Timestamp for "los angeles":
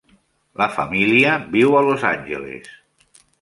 1.89-2.73